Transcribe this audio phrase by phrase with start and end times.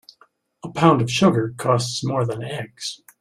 [0.63, 3.03] A pound of sugar costs more than eggs.